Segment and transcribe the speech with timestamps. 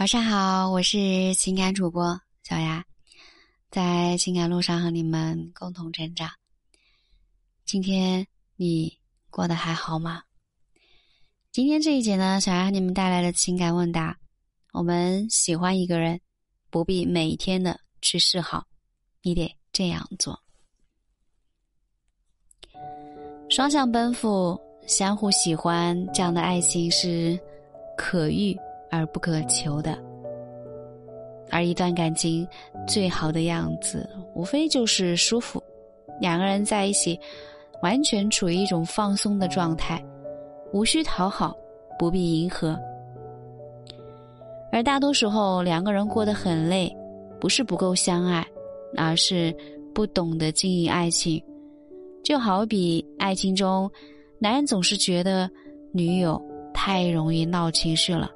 [0.00, 2.82] 晚上好，我是情感主播小雅，
[3.70, 6.26] 在情感路上和你们共同成长。
[7.66, 8.26] 今天
[8.56, 10.22] 你过得还好吗？
[11.52, 14.16] 今天这一节呢，小丫和你们带来的情感问答：
[14.72, 16.18] 我们喜欢一个人，
[16.70, 18.64] 不必每天的去示好，
[19.20, 20.42] 你得这样做。
[23.50, 27.38] 双向奔赴、相互喜欢，这样的爱情是
[27.98, 28.56] 可遇。
[28.90, 29.96] 而不可求的，
[31.50, 32.46] 而一段感情
[32.86, 35.62] 最好的样子，无非就是舒服，
[36.20, 37.18] 两个人在一起，
[37.82, 40.04] 完全处于一种放松的状态，
[40.72, 41.56] 无需讨好，
[41.98, 42.78] 不必迎合。
[44.72, 46.94] 而大多时候，两个人过得很累，
[47.40, 48.46] 不是不够相爱，
[48.96, 49.54] 而是
[49.94, 51.42] 不懂得经营爱情。
[52.22, 53.90] 就好比爱情中，
[54.38, 55.50] 男人总是觉得
[55.92, 56.40] 女友
[56.72, 58.30] 太容易闹情绪了。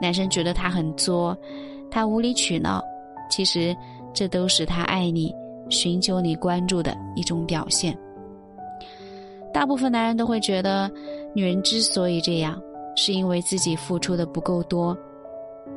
[0.00, 1.36] 男生觉得他很作，
[1.90, 2.82] 他无理取闹，
[3.30, 3.74] 其实
[4.12, 5.34] 这都是他爱你、
[5.68, 7.96] 寻求你关注的一种表现。
[9.52, 10.90] 大部分男人都会觉得，
[11.32, 12.60] 女人之所以这样，
[12.96, 14.96] 是因为自己付出的不够多。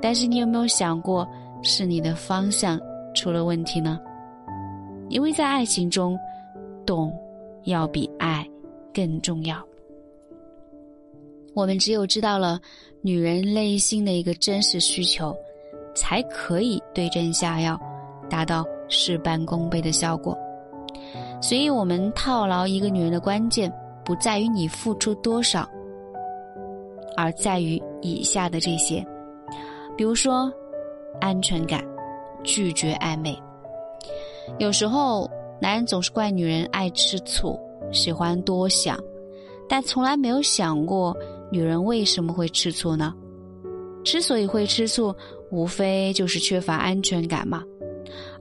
[0.02, 1.28] 但是你有没有想过，
[1.61, 2.80] 是你的方向
[3.13, 4.00] 出了问题呢？
[5.09, 6.17] 因为在爱情中，
[6.86, 7.13] 懂
[7.63, 8.45] 要比爱
[8.94, 9.63] 更重要。
[11.58, 12.61] 我们只有知道了
[13.02, 15.36] 女人内心的一个真实需求，
[15.95, 17.81] 才可以对症下药，
[18.30, 20.38] 达到事半功倍的效果。
[21.41, 23.73] 所以，我们套牢一个女人的关键，
[24.05, 25.67] 不在于你付出多少，
[27.16, 29.03] 而在于以下的这些，
[29.95, 30.53] 比如说
[31.19, 31.83] 安全感，
[32.44, 33.35] 拒绝暧昧。
[34.59, 35.28] 有时候，
[35.59, 37.59] 男人总是怪女人爱吃醋，
[37.91, 38.95] 喜欢多想，
[39.67, 41.17] 但从来没有想过。
[41.52, 43.14] 女人为什么会吃醋呢？
[44.03, 45.14] 之所以会吃醋，
[45.52, 47.64] 无非就是缺乏安全感嘛。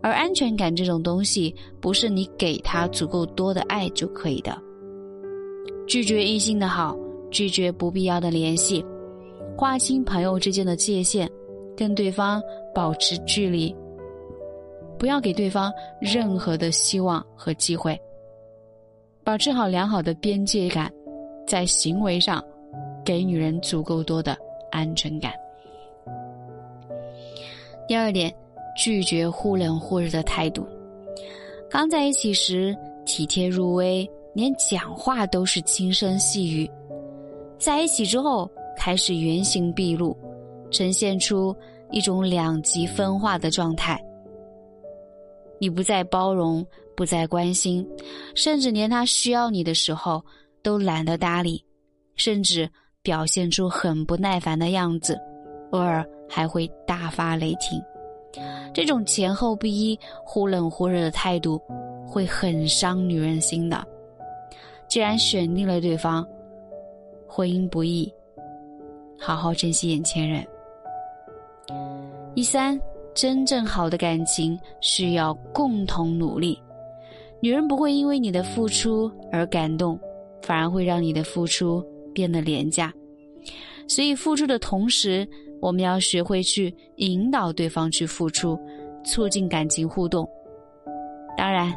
[0.01, 4.57] 而安全感这种东西，不是你给他足够多的爱就可以的。
[5.89, 6.97] 拒绝异性的好，
[7.31, 8.85] 拒绝不必要的联系，
[9.57, 11.29] 划清朋友之间的界限，
[11.77, 12.41] 跟对方
[12.75, 13.75] 保持距离，
[14.99, 17.99] 不要给对方任何的希望和机会，
[19.25, 20.93] 保持好良好的边界感，
[21.47, 22.43] 在行为上。
[23.07, 24.37] 给女人足够多的
[24.73, 25.33] 安全感。
[27.87, 28.35] 第二点，
[28.77, 30.67] 拒绝忽冷忽热的态度。
[31.71, 36.69] 刚在一起时体贴入微，连讲话都是轻声细语；
[37.61, 40.17] 在一起之后开始原形毕露，
[40.73, 41.55] 呈现出
[41.93, 44.03] 一种两极分化的状态。
[45.61, 46.67] 你不再包容，
[46.97, 47.87] 不再关心，
[48.35, 50.21] 甚至连他需要你的时候
[50.61, 51.65] 都懒得搭理，
[52.17, 52.69] 甚至。
[53.07, 55.17] 表现出很不耐烦的样子，
[55.71, 57.81] 偶尔还会大发雷霆。
[58.75, 61.63] 这种前后不一、忽冷忽热的态度，
[62.05, 63.87] 会很伤女人心的。
[64.89, 66.27] 既然选定了对方，
[67.29, 68.13] 婚姻不易，
[69.21, 70.45] 好好珍惜眼前人。
[72.35, 72.77] 第三，
[73.15, 76.61] 真正好的感情需要共同努力。
[77.39, 79.97] 女人不会因为你的付出而感动，
[80.43, 81.87] 反而会让你的付出。
[82.17, 82.91] 变得廉价，
[83.87, 85.29] 所以付出的同时，
[85.61, 88.59] 我们要学会去引导对方去付出，
[89.05, 90.27] 促进感情互动。
[91.37, 91.71] 当然，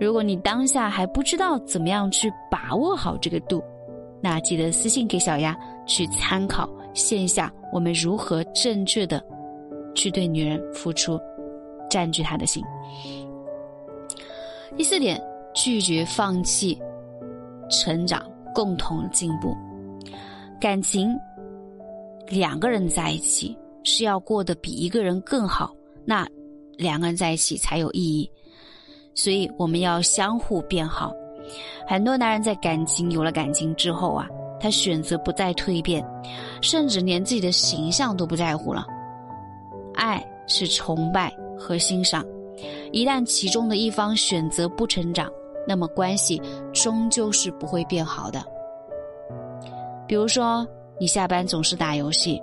[0.00, 3.62] 如果你当下还不知道怎么样去把握好这个度，
[4.22, 5.54] 那记得私信给小丫
[5.86, 9.22] 去参考线下我们如何正确的
[9.94, 11.20] 去对女人付出，
[11.90, 12.64] 占据她的心。
[14.74, 15.22] 第四点，
[15.54, 16.78] 拒绝放弃，
[17.70, 18.22] 成长，
[18.56, 19.54] 共同进步。
[20.58, 21.14] 感情，
[22.26, 25.74] 两个人在一起是要过得比一个人更好，
[26.06, 26.26] 那
[26.78, 28.30] 两个人在一起才有意义。
[29.14, 31.12] 所以我们要相互变好。
[31.86, 34.26] 很多男人在感情有了感情之后啊，
[34.58, 36.02] 他选择不再蜕变，
[36.62, 38.86] 甚至连自己的形象都不在乎了。
[39.94, 42.24] 爱是崇拜和欣赏，
[42.90, 45.30] 一旦其中的一方选择不成长，
[45.66, 46.40] 那么关系
[46.72, 48.44] 终究是不会变好的。
[50.06, 50.66] 比如说，
[51.00, 52.40] 你下班总是打游戏，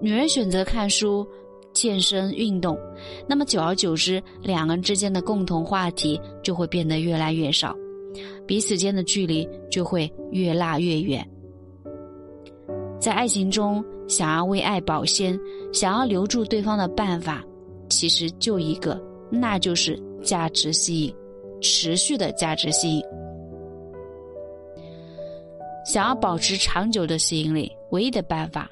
[0.00, 1.26] 女人选择看书、
[1.72, 2.78] 健身、运动，
[3.26, 7.74] 那么久而久之，两个人之间的共同话题就会变得越来越少，
[8.46, 11.28] 彼此间的距离就会越拉越远。
[13.00, 15.38] 在爱情中，想要为爱保鲜，
[15.72, 17.44] 想要留住对方的办法，
[17.88, 19.00] 其实就一个，
[19.30, 21.14] 那就是价值吸引，
[21.60, 23.04] 持续的价值吸引。
[25.84, 28.70] 想要保持长久的吸引力，唯一的办法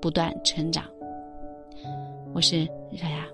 [0.00, 0.84] 不断成长。
[2.32, 2.64] 我是
[2.96, 3.33] 小雅。